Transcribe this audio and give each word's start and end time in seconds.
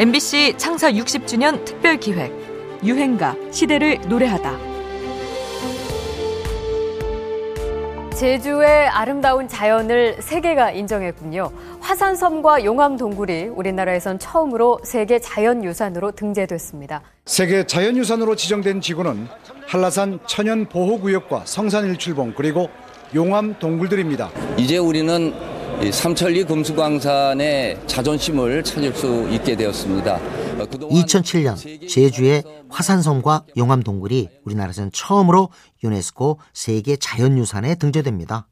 MBC 0.00 0.54
창사 0.56 0.90
60주년 0.90 1.62
특별 1.66 1.98
기획 1.98 2.32
유행가 2.82 3.36
시대를 3.50 3.98
노래하다. 4.08 4.56
제주의 8.16 8.66
아름다운 8.88 9.46
자연을 9.46 10.22
세계가 10.22 10.70
인정했군요. 10.70 11.50
화산섬과 11.80 12.64
용암 12.64 12.96
동굴이 12.96 13.48
우리나라에선 13.48 14.18
처음으로 14.18 14.78
세계 14.84 15.18
자연유산으로 15.18 16.12
등재됐습니다. 16.12 17.02
세계 17.26 17.66
자연유산으로 17.66 18.36
지정된 18.36 18.80
지구는 18.80 19.28
한라산 19.66 20.18
천연 20.26 20.64
보호구역과 20.64 21.42
성산 21.44 21.84
일출봉 21.84 22.32
그리고 22.34 22.70
용암 23.14 23.58
동굴들입니다. 23.58 24.30
이제 24.56 24.78
우리는 24.78 25.34
삼천리 25.88 26.44
금수광산의 26.44 27.80
자존심을 27.86 28.62
찾을 28.62 28.94
수 28.94 29.26
있게 29.30 29.56
되었습니다. 29.56 30.18
2007년 30.58 31.88
제주의 31.88 32.44
화산섬과 32.68 33.46
용암 33.56 33.82
동굴이 33.82 34.28
우리나라에서는 34.44 34.90
처음으로 34.92 35.48
유네스코 35.82 36.38
세계 36.52 36.96
자연유산에 36.96 37.76
등재됩니다. 37.76 38.46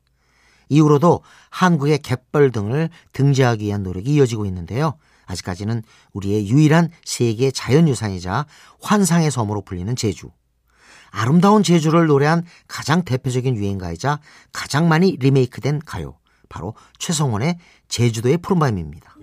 이후로도 0.70 1.22
한국의 1.50 1.98
갯벌 1.98 2.50
등을 2.50 2.88
등재하기 3.12 3.66
위한 3.66 3.82
노력이 3.82 4.14
이어지고 4.14 4.46
있는데요. 4.46 4.94
아직까지는 5.26 5.82
우리의 6.14 6.48
유일한 6.48 6.88
세계 7.04 7.50
자연유산이자 7.50 8.46
환상의 8.80 9.30
섬으로 9.30 9.62
불리는 9.62 9.94
제주. 9.96 10.30
아름다운 11.10 11.62
제주를 11.62 12.06
노래한 12.06 12.44
가장 12.66 13.04
대표적인 13.04 13.54
유행가이자 13.54 14.20
가장 14.52 14.88
많이 14.88 15.16
리메이크된 15.20 15.82
가요. 15.84 16.17
바로 16.48 16.74
최성원의 16.98 17.58
제주도의 17.88 18.38
푸른밤입니다. 18.38 19.14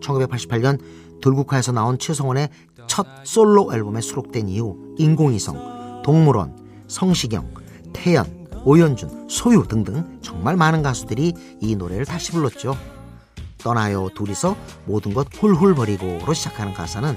1988년 0.00 0.80
돌국화에서 1.20 1.72
나온 1.72 1.98
최성원의 1.98 2.48
첫 2.86 3.06
솔로 3.24 3.72
앨범에 3.72 4.00
수록된 4.00 4.48
이후 4.48 4.94
인공위성, 4.98 6.02
동물원, 6.04 6.84
성시경, 6.88 7.54
태연, 7.92 8.48
오연준, 8.64 9.28
소유 9.28 9.66
등등 9.66 10.18
정말 10.20 10.56
많은 10.56 10.82
가수들이 10.82 11.32
이 11.60 11.76
노래를 11.76 12.04
다시 12.04 12.32
불렀죠. 12.32 12.76
떠나요 13.58 14.08
둘이서 14.14 14.56
모든 14.86 15.14
것 15.14 15.28
훌훌 15.32 15.74
버리고로 15.74 16.32
시작하는 16.34 16.74
가사는 16.74 17.16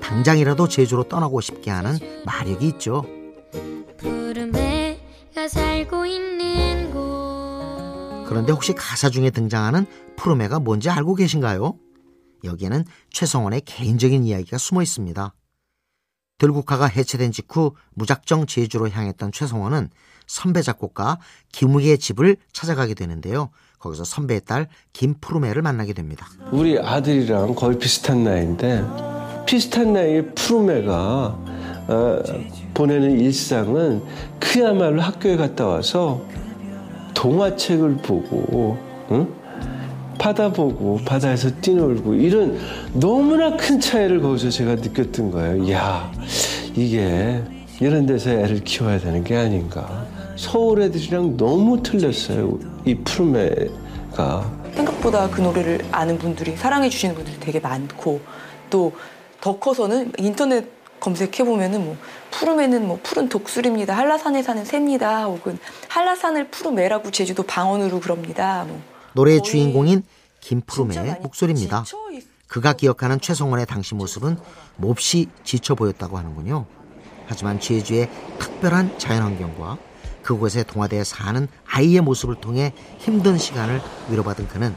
당장이라도 0.00 0.68
제주로 0.68 1.04
떠나고 1.04 1.40
싶게 1.40 1.70
하는 1.70 1.98
마력이 2.24 2.66
있죠. 2.68 3.04
그런데 8.32 8.50
혹시 8.50 8.72
가사 8.72 9.10
중에 9.10 9.28
등장하는 9.28 9.84
푸르메가 10.16 10.58
뭔지 10.58 10.88
알고 10.88 11.16
계신가요? 11.16 11.74
여기에는 12.44 12.84
최성원의 13.10 13.60
개인적인 13.66 14.24
이야기가 14.24 14.56
숨어 14.56 14.80
있습니다. 14.80 15.34
들국화가 16.38 16.86
해체된 16.86 17.30
직후 17.30 17.74
무작정 17.92 18.46
제주로 18.46 18.88
향했던 18.88 19.32
최성원은 19.32 19.90
선배 20.26 20.62
작곡가 20.62 21.18
김우희의 21.52 21.98
집을 21.98 22.38
찾아가게 22.54 22.94
되는데요. 22.94 23.50
거기서 23.78 24.04
선배의 24.04 24.40
딸 24.46 24.68
김푸르메를 24.94 25.60
만나게 25.60 25.92
됩니다. 25.92 26.26
우리 26.50 26.78
아들이랑 26.78 27.54
거의 27.54 27.78
비슷한 27.78 28.24
나이인데 28.24 28.82
비슷한 29.44 29.92
나이의 29.92 30.34
푸르메가 30.34 30.94
어, 31.88 32.22
보내는 32.72 33.20
일상은 33.20 34.02
그야말로 34.40 35.02
학교에 35.02 35.36
갔다 35.36 35.66
와서 35.66 36.26
동화책을 37.22 37.98
보고 37.98 38.76
응? 39.12 39.28
바다 40.18 40.52
보고 40.52 40.98
바다에서 41.04 41.50
뛰놀고 41.60 42.14
이런 42.14 42.58
너무나 42.94 43.56
큰 43.56 43.78
차이를 43.78 44.20
거기서 44.20 44.50
제가 44.50 44.74
느꼈던 44.74 45.30
거예요. 45.30 45.70
야 45.72 46.10
이게 46.74 47.40
이런 47.80 48.06
데서 48.06 48.30
애를 48.30 48.64
키워야 48.64 48.98
되는 48.98 49.22
게 49.22 49.36
아닌가. 49.36 50.04
서울 50.36 50.82
애들이랑 50.82 51.36
너무 51.36 51.80
틀렸어요. 51.80 52.58
이 52.84 52.96
푸르메가. 52.96 54.50
생각보다 54.74 55.30
그 55.30 55.40
노래를 55.40 55.80
아는 55.92 56.18
분들이 56.18 56.56
사랑해 56.56 56.88
주시는 56.88 57.14
분들이 57.14 57.38
되게 57.38 57.60
많고 57.60 58.20
또 58.68 58.92
더 59.42 59.58
커서는 59.58 60.12
인터넷 60.18 60.64
검색해 61.02 61.44
보면은 61.44 61.84
뭐 61.84 61.96
푸르메는 62.30 62.86
뭐 62.86 63.00
푸른 63.02 63.28
독수리입니다. 63.28 63.96
한라산에 63.96 64.42
사는 64.42 64.64
새입니다. 64.64 65.24
혹은 65.24 65.58
한라산을 65.88 66.48
푸르메라고 66.48 67.10
제주도 67.10 67.42
방언으로 67.42 67.98
그럽니다. 67.98 68.64
뭐 68.64 68.80
노래의 69.14 69.42
주인공인 69.42 70.04
김푸르메의 70.40 71.18
목소리입니다. 71.22 71.84
그가 72.46 72.74
기억하는 72.74 73.20
최성원의 73.20 73.66
당시 73.66 73.96
모습은 73.96 74.38
몹시 74.76 75.26
지쳐 75.42 75.74
보였다고 75.74 76.18
하는군요. 76.18 76.66
하지만 77.26 77.58
제주의 77.58 78.08
특별한 78.38 78.98
자연환경과 78.98 79.78
그곳에 80.22 80.62
동화되어 80.62 81.02
사는 81.02 81.48
아이의 81.66 82.00
모습을 82.02 82.36
통해 82.36 82.72
힘든 82.98 83.38
시간을 83.38 83.80
위로받은 84.08 84.46
그는 84.46 84.76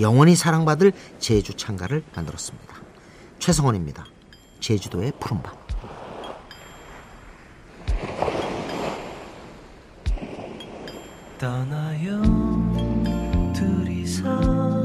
영원히 0.00 0.36
사랑받을 0.36 0.92
제주 1.18 1.54
창가를 1.54 2.02
만들었습니다. 2.14 2.76
최성원입니다. 3.40 4.06
제주도의 4.60 5.12
푸른밤. 5.20 5.65
떠나요. 11.38 12.22
둘이서 13.54 14.75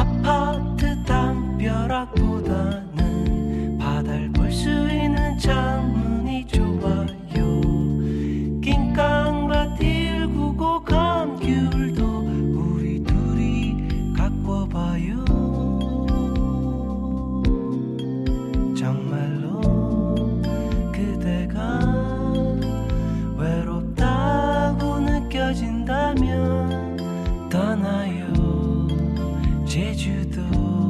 아파트 0.00 0.96
담벼락보다는 1.04 3.78
바다를 3.78 4.32
볼 4.32 4.50
수 4.50 4.68
있는 4.68 5.38
창문이 5.38 6.46
좋아요. 6.46 7.06
낑깡밭 8.62 9.78
199 9.78 10.82
감귤도 10.84 12.02
우리 12.56 13.02
둘이 13.04 13.76
갖고 14.16 14.66
봐요. 14.68 15.22
정말로 18.76 19.60
그대가 20.90 21.78
외롭다고 23.36 24.98
느껴진다면 25.00 26.96
떠나요 27.50 28.39
제주도 29.70 30.89